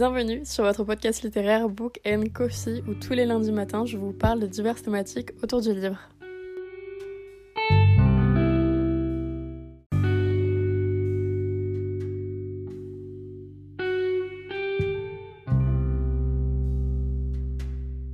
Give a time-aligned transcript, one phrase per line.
[0.00, 4.14] Bienvenue sur votre podcast littéraire Book and Coffee où tous les lundis matins je vous
[4.14, 5.98] parle de diverses thématiques autour du livre.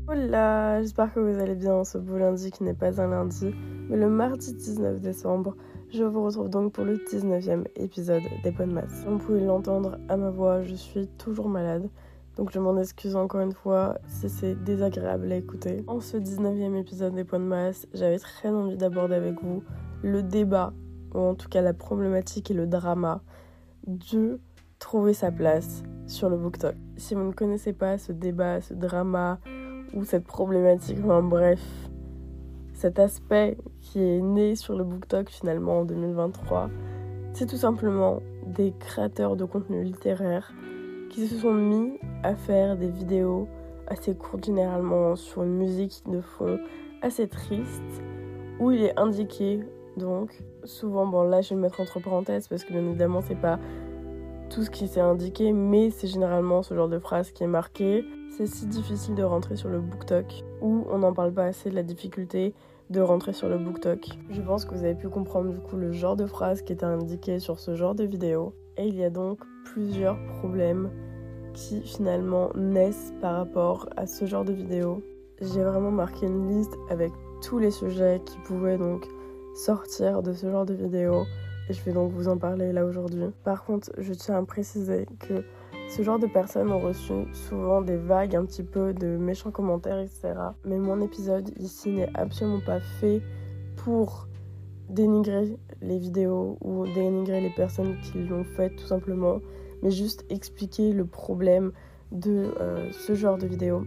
[0.08, 3.54] Hola, j'espère que vous allez bien ce beau lundi qui n'est pas un lundi,
[3.88, 5.54] mais le mardi 19 décembre.
[5.92, 9.04] Je vous retrouve donc pour le 19e épisode des Bonnes Masses.
[9.06, 11.88] Vous pouvez l'entendre à ma voix, je suis toujours malade.
[12.36, 15.84] Donc je m'en excuse encore une fois si c'est désagréable à écouter.
[15.86, 19.62] En ce 19e épisode des Points de masse, j'avais très envie d'aborder avec vous
[20.02, 20.72] le débat,
[21.14, 23.22] ou en tout cas la problématique et le drama
[23.86, 24.40] de
[24.80, 26.74] trouver sa place sur le BookTok.
[26.96, 29.38] Si vous ne connaissez pas ce débat, ce drama
[29.94, 31.60] ou cette problématique, enfin bref,
[32.76, 36.68] cet aspect qui est né sur le BookTok finalement en 2023,
[37.32, 40.52] c'est tout simplement des créateurs de contenu littéraire
[41.08, 43.48] qui se sont mis à faire des vidéos
[43.86, 46.58] assez courtes généralement sur une musique de fond
[47.00, 47.82] assez triste
[48.60, 49.60] où il est indiqué
[49.96, 53.40] donc souvent bon là je vais le mettre entre parenthèses parce que bien évidemment c'est
[53.40, 53.58] pas
[54.50, 58.04] tout ce qui s'est indiqué mais c'est généralement ce genre de phrase qui est marqué
[58.36, 61.74] c'est si difficile de rentrer sur le BookTok où on n'en parle pas assez de
[61.74, 62.54] la difficulté
[62.90, 64.10] de rentrer sur le BookTok.
[64.30, 66.84] Je pense que vous avez pu comprendre du coup le genre de phrase qui était
[66.84, 68.54] indiqué sur ce genre de vidéo.
[68.76, 70.90] Et il y a donc plusieurs problèmes
[71.54, 75.02] qui finalement naissent par rapport à ce genre de vidéo.
[75.40, 79.06] J'ai vraiment marqué une liste avec tous les sujets qui pouvaient donc
[79.54, 81.24] sortir de ce genre de vidéo
[81.68, 83.24] et je vais donc vous en parler là aujourd'hui.
[83.44, 85.44] Par contre, je tiens à préciser que
[85.88, 89.98] ce genre de personnes ont reçu souvent des vagues un petit peu de méchants commentaires,
[89.98, 90.34] etc.
[90.64, 93.22] Mais mon épisode ici n'est absolument pas fait
[93.76, 94.26] pour
[94.88, 99.40] dénigrer les vidéos ou dénigrer les personnes qui l'ont fait tout simplement,
[99.82, 101.72] mais juste expliquer le problème
[102.12, 103.84] de euh, ce genre de vidéo,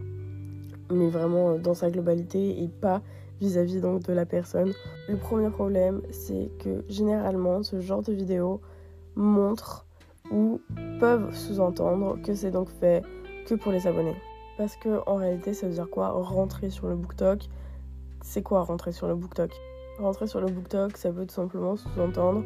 [0.92, 3.02] mais vraiment euh, dans sa globalité et pas
[3.40, 4.74] vis-à-vis donc de la personne.
[5.08, 8.62] Le premier problème, c'est que généralement ce genre de vidéo
[9.16, 9.86] montre
[10.32, 10.62] ou
[11.00, 13.04] peuvent sous-entendre que c'est donc fait
[13.48, 14.16] que pour les abonnés.
[14.58, 16.10] Parce que en réalité, ça veut dire quoi?
[16.10, 17.48] Rentrer sur le BookTok,
[18.22, 19.52] c'est quoi rentrer sur le BookTok?
[20.00, 22.44] Rentrer sur le BookTok, ça veut tout simplement sous-entendre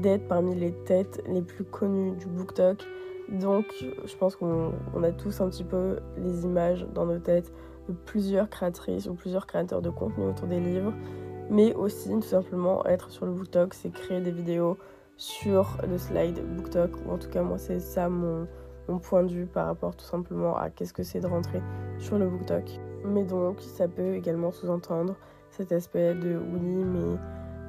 [0.00, 2.84] d'être parmi les têtes les plus connues du BookTok.
[3.28, 3.64] Donc,
[4.04, 7.52] je pense qu'on a tous un petit peu les images dans nos têtes
[7.92, 10.92] plusieurs créatrices ou plusieurs créateurs de contenu autour des livres.
[11.50, 14.76] Mais aussi, tout simplement, être sur le BookTok, c'est créer des vidéos
[15.16, 16.90] sur le slide BookTok.
[17.06, 18.46] Ou en tout cas, moi, c'est ça mon,
[18.88, 21.62] mon, point de vue par rapport tout simplement à qu'est-ce que c'est de rentrer
[21.98, 22.64] sur le BookTok.
[23.04, 25.14] Mais donc, ça peut également sous-entendre
[25.50, 27.16] cet aspect de oui, mais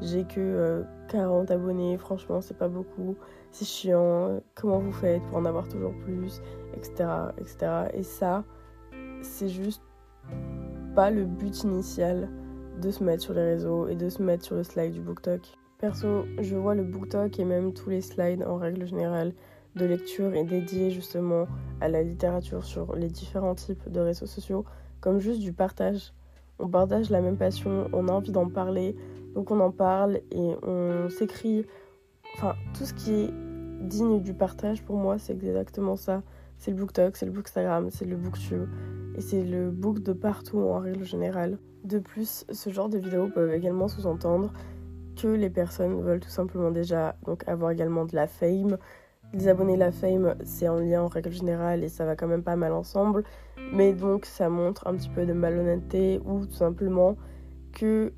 [0.02, 3.16] j'ai que 40 euh, abonnés, franchement, c'est pas beaucoup,
[3.52, 6.42] c'est chiant, comment vous faites pour en avoir toujours plus,
[6.76, 7.10] etc.
[7.38, 7.58] etc.
[7.94, 8.44] Et ça,
[9.22, 9.82] c'est juste
[10.98, 12.28] pas le but initial
[12.82, 15.42] de se mettre sur les réseaux et de se mettre sur le slide du BookTok.
[15.78, 19.34] Perso, je vois le BookTok et même tous les slides en règle générale
[19.76, 21.46] de lecture et dédiés justement
[21.82, 24.66] à la littérature sur les différents types de réseaux sociaux
[25.00, 26.14] comme juste du partage.
[26.58, 28.96] On partage la même passion, on a envie d'en parler,
[29.36, 31.68] donc on en parle et on s'écrit.
[32.34, 33.30] Enfin, tout ce qui est
[33.82, 36.24] digne du partage pour moi, c'est exactement ça.
[36.58, 38.68] C'est le BookTok, c'est le Bookstagram, c'est le BookTube
[39.16, 41.58] et c'est le book de partout en règle générale.
[41.84, 44.52] De plus, ce genre de vidéos peuvent également sous-entendre
[45.16, 47.16] que les personnes veulent tout simplement déjà
[47.48, 48.78] avoir également de la fame.
[49.34, 52.44] Les abonnés la fame, c'est en lien en règle générale et ça va quand même
[52.44, 53.24] pas mal ensemble.
[53.74, 57.18] Mais donc ça montre un petit peu de malhonnêteté ou tout simplement
[57.74, 58.14] que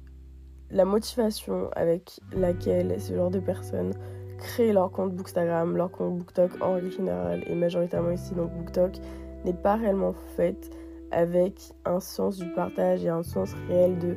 [0.71, 3.93] la motivation avec laquelle ce genre de personnes
[4.39, 8.93] créent leur compte Bookstagram, leur compte BookTok en règle générale et majoritairement ici donc BookTok
[9.45, 10.69] n'est pas réellement faite
[11.11, 14.15] avec un sens du partage et un sens réel de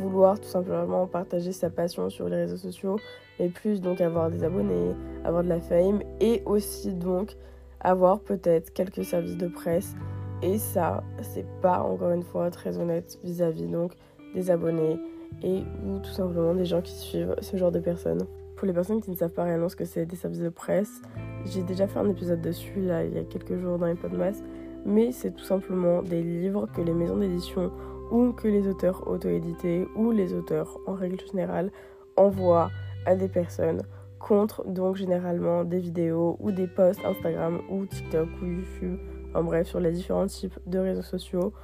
[0.00, 2.98] vouloir tout simplement partager sa passion sur les réseaux sociaux,
[3.38, 4.94] et plus donc avoir des abonnés,
[5.24, 7.36] avoir de la fame, et aussi donc
[7.80, 9.94] avoir peut-être quelques services de presse.
[10.42, 13.92] Et ça, c'est pas encore une fois très honnête vis-à-vis donc
[14.34, 14.98] des abonnés
[15.42, 18.26] et ou tout simplement des gens qui suivent ce genre de personnes.
[18.60, 21.00] Pour les personnes qui ne savent pas réellement ce que c'est des services de presse,
[21.46, 24.44] j'ai déjà fait un épisode dessus là il y a quelques jours dans les podcasts,
[24.84, 27.72] mais c'est tout simplement des livres que les maisons d'édition
[28.10, 31.72] ou que les auteurs auto-édités ou les auteurs en règle générale
[32.18, 32.70] envoient
[33.06, 33.80] à des personnes
[34.18, 38.98] contre donc généralement des vidéos ou des posts Instagram ou TikTok ou YouTube,
[39.34, 41.54] en bref sur les différents types de réseaux sociaux,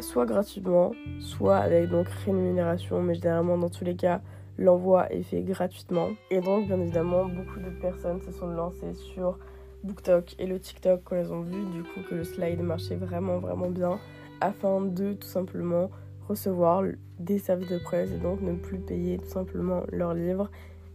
[0.00, 4.20] soit gratuitement, soit avec donc rémunération, mais généralement dans tous les cas
[4.58, 6.10] l'envoi est fait gratuitement.
[6.30, 9.38] Et donc bien évidemment beaucoup de personnes se sont lancées sur
[9.82, 13.38] BookTok et le TikTok quand elles ont vu du coup que le slide marchait vraiment
[13.38, 13.98] vraiment bien
[14.40, 15.90] afin de tout simplement
[16.28, 16.82] recevoir
[17.18, 20.50] des services de presse et donc ne plus payer tout simplement leurs livres.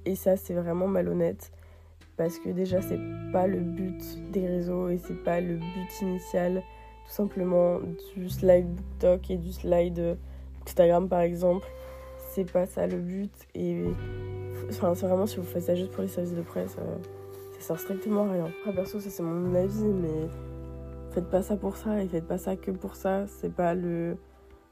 [0.05, 1.51] Et ça, c'est vraiment malhonnête
[2.17, 2.99] parce que déjà, c'est
[3.31, 6.63] pas le but des réseaux et c'est pas le but initial
[7.05, 7.79] tout simplement
[8.15, 10.17] du slide BookTok et du slide
[10.65, 11.67] Instagram par exemple.
[12.45, 13.85] Pas ça le but et
[14.69, 16.95] enfin, c'est vraiment si vous faites ça juste pour les services de presse, euh,
[17.59, 18.45] ça sert strictement à rien.
[18.45, 20.27] Après, perso, ça c'est mon avis, mais
[21.11, 23.25] faites pas ça pour ça et faites pas ça que pour ça.
[23.27, 24.17] C'est pas le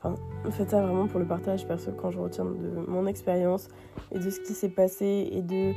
[0.03, 0.15] Enfin,
[0.51, 3.67] faites ça vraiment pour le partage perso quand je retiens de mon expérience
[4.11, 5.73] et de ce qui s'est passé et de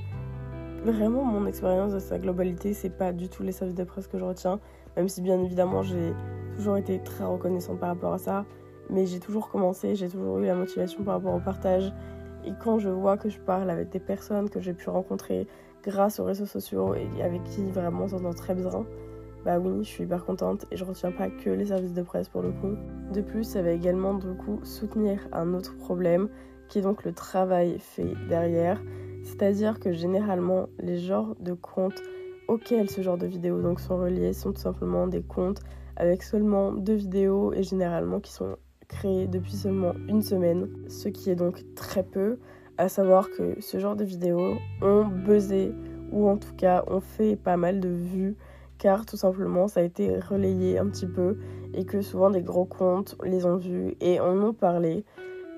[0.85, 2.75] vraiment mon expérience de sa globalité.
[2.75, 4.61] C'est pas du tout les services de presse que je retiens,
[4.97, 6.13] même si bien évidemment j'ai
[6.57, 8.45] toujours été très reconnaissante par rapport à ça.
[8.91, 11.93] Mais j'ai toujours commencé, j'ai toujours eu la motivation par rapport au partage.
[12.45, 15.47] Et quand je vois que je parle avec des personnes que j'ai pu rencontrer
[15.83, 18.85] grâce aux réseaux sociaux et avec qui vraiment ça s'entend très bien,
[19.45, 22.29] bah oui, je suis hyper contente et je retiens pas que les services de presse
[22.29, 22.77] pour le coup.
[23.13, 26.29] De plus, ça va également du coup soutenir un autre problème
[26.69, 28.83] qui est donc le travail fait derrière.
[29.25, 32.03] C'est-à-dire que généralement, les genres de comptes
[32.49, 35.61] auxquels ce genre de vidéos donc sont reliés sont tout simplement des comptes
[35.97, 38.57] avec seulement deux vidéos et généralement qui sont
[38.91, 42.39] créés depuis seulement une semaine, ce qui est donc très peu,
[42.77, 45.73] à savoir que ce genre de vidéos ont buzzé
[46.13, 48.37] ou en tout cas ont fait pas mal de vues
[48.79, 51.39] car tout simplement ça a été relayé un petit peu
[51.75, 55.05] et que souvent des gros comptes les ont vus et en ont parlé.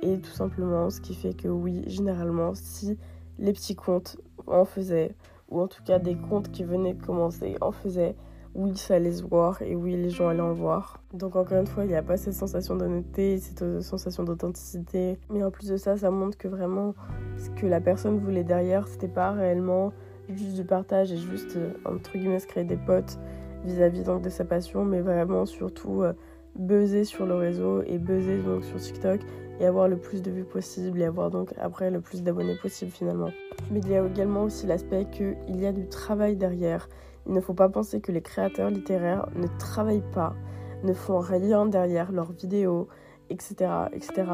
[0.02, 2.98] Et tout simplement ce qui fait que oui, généralement, si
[3.38, 4.16] les petits comptes
[4.48, 5.14] en faisaient,
[5.48, 8.16] ou en tout cas des comptes qui venaient de commencer en faisaient,
[8.54, 11.02] oui, ça allait se voir et oui, les gens allaient en voir.
[11.14, 15.18] Donc encore une fois, il n'y a pas cette sensation d'honnêteté, cette sensation d'authenticité.
[15.30, 16.94] Mais en plus de ça, ça montre que vraiment
[17.38, 19.92] ce que la personne voulait derrière, c'était pas réellement
[20.28, 23.18] juste du partage et juste, euh, entre guillemets, se créer des potes
[23.64, 26.12] vis-à-vis donc de sa passion, mais vraiment surtout euh,
[26.56, 29.20] buzzer sur le réseau et buzzer donc sur TikTok
[29.60, 32.90] et avoir le plus de vues possible et avoir donc après le plus d'abonnés possible
[32.90, 33.30] finalement.
[33.70, 36.88] Mais il y a également aussi l'aspect qu'il y a du travail derrière.
[37.26, 40.34] Il ne faut pas penser que les créateurs littéraires ne travaillent pas,
[40.82, 42.88] ne font rien derrière leurs vidéos,
[43.30, 44.24] etc., etc.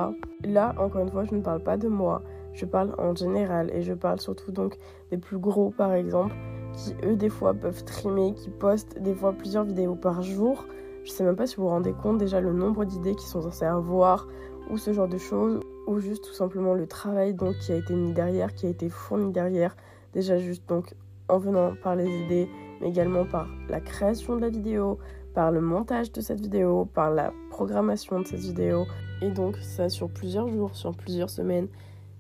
[0.45, 3.83] Là, encore une fois, je ne parle pas de moi, je parle en général et
[3.83, 4.77] je parle surtout donc
[5.11, 6.35] des plus gros par exemple
[6.73, 10.67] qui eux des fois peuvent trimer, qui postent des fois plusieurs vidéos par jour.
[11.05, 13.43] Je sais même pas si vous vous rendez compte déjà le nombre d'idées qui sont
[13.43, 14.27] censées avoir
[14.71, 17.95] ou ce genre de choses ou juste tout simplement le travail donc qui a été
[17.95, 19.77] mis derrière, qui a été fourni derrière.
[20.13, 20.95] Déjà juste donc
[21.29, 22.49] en venant par les idées
[22.81, 24.99] mais également par la création de la vidéo,
[25.35, 28.87] par le montage de cette vidéo, par la programmation de cette vidéo.
[29.23, 31.69] Et donc ça sur plusieurs jours, sur plusieurs semaines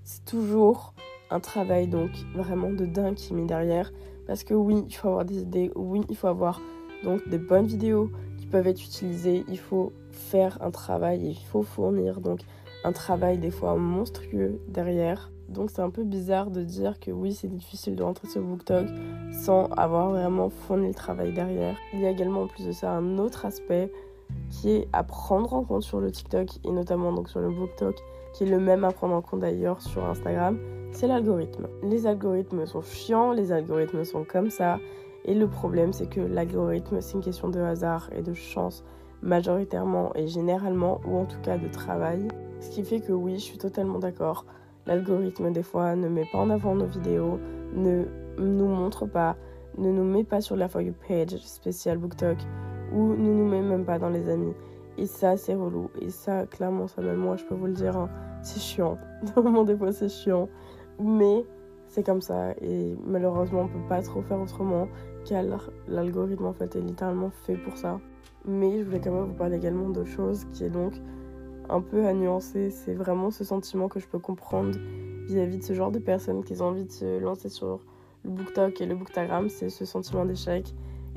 [0.09, 0.95] c'est toujours
[1.31, 3.93] un travail donc vraiment de dingue qui met derrière.
[4.27, 6.63] Parce que oui, il faut avoir des idées, oui, il faut avoir
[7.05, 9.45] donc des bonnes vidéos qui peuvent être utilisées.
[9.49, 12.41] Il faut faire un travail, il faut fournir donc
[12.85, 15.31] un travail des fois monstrueux derrière.
[15.51, 18.87] Donc c'est un peu bizarre de dire que oui, c'est difficile de rentrer sur BookTok
[19.39, 21.77] sans avoir vraiment fourni le travail derrière.
[21.93, 23.91] Il y a également en plus de ça un autre aspect
[24.51, 27.97] qui est à prendre en compte sur le TikTok et notamment donc sur le BookTok
[28.35, 30.59] qui est le même à prendre en compte d'ailleurs sur Instagram,
[30.93, 31.69] c'est l'algorithme.
[31.83, 34.79] Les algorithmes sont chiants, les algorithmes sont comme ça,
[35.25, 38.85] et le problème c'est que l'algorithme c'est une question de hasard et de chance
[39.23, 42.29] majoritairement et généralement, ou en tout cas de travail.
[42.61, 44.45] Ce qui fait que oui, je suis totalement d'accord.
[44.89, 47.39] L'algorithme des fois ne met pas en avant nos vidéos,
[47.75, 48.05] ne
[48.39, 49.37] nous montre pas,
[49.77, 52.39] ne nous met pas sur la For page spéciale BookTok
[52.95, 54.55] ou ne nous met même pas dans les amis.
[54.97, 55.91] Et ça, c'est relou.
[56.01, 58.09] Et ça, clairement, ça même moi, je peux vous le dire, hein,
[58.41, 58.97] c'est chiant.
[59.37, 60.49] Vraiment, des fois, c'est chiant.
[60.99, 61.45] Mais
[61.87, 62.53] c'est comme ça.
[62.63, 64.89] Et malheureusement, on peut pas trop faire autrement.
[65.27, 65.45] Car
[65.87, 68.01] l'algorithme, en fait, est littéralement fait pour ça.
[68.47, 70.95] Mais je voulais quand même vous parler également d'autre chose qui est donc
[71.69, 72.71] un peu à nuancer.
[72.71, 74.79] C'est vraiment ce sentiment que je peux comprendre
[75.27, 77.81] vis-à-vis de ce genre de personnes qui ont envie de se lancer sur
[78.25, 79.49] le BookTok et le Booktagram.
[79.49, 80.75] C'est ce sentiment d'échec.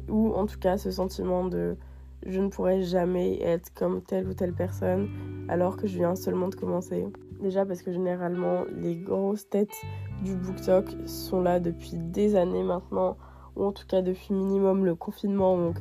[0.10, 1.78] Ou en tout cas, ce sentiment de
[2.26, 5.10] je ne pourrais jamais être comme telle ou telle personne
[5.50, 7.08] alors que je viens seulement de commencer.
[7.42, 9.76] Déjà parce que généralement les grosses têtes
[10.24, 13.18] du BookTok sont là depuis des années maintenant,
[13.56, 15.78] ou en tout cas depuis minimum le confinement, donc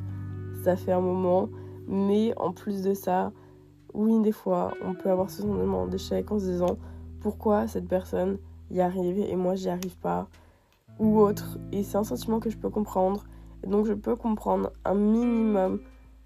[0.63, 1.49] ça fait un moment.
[1.87, 3.31] Mais en plus de ça,
[3.93, 6.77] oui, des fois, on peut avoir ce sentiment d'échec en se disant
[7.19, 8.37] pourquoi cette personne
[8.71, 10.27] y arrive et moi j'y arrive pas,
[10.99, 11.57] ou autre.
[11.71, 13.25] Et c'est un sentiment que je peux comprendre.
[13.63, 15.79] Et donc je peux comprendre un minimum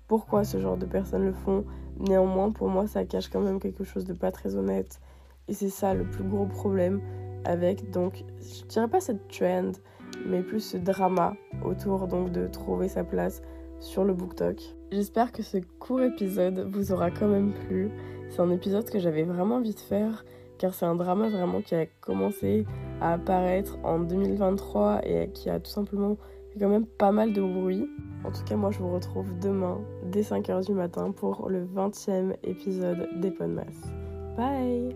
[0.08, 1.66] pourquoi ce genre de personnes le font.
[2.00, 5.00] Néanmoins, pour moi, ça cache quand même quelque chose de pas très honnête.
[5.48, 7.02] Et c'est ça le plus gros problème
[7.46, 9.72] avec, donc, je dirais pas cette trend,
[10.26, 13.42] mais plus ce drama autour donc de trouver sa place
[13.80, 14.62] sur le BookTok.
[14.92, 17.90] J'espère que ce court épisode vous aura quand même plu.
[18.30, 20.26] C'est un épisode que j'avais vraiment envie de faire
[20.58, 22.66] car c'est un drama vraiment qui a commencé
[23.02, 26.18] à apparaître en 2023 et qui a tout simplement
[26.54, 27.90] fait quand même pas mal de bruit.
[28.24, 29.80] En tout cas, moi je vous retrouve demain
[30.12, 33.34] dès 5h du matin pour le 20e épisode des.
[34.38, 34.96] Bye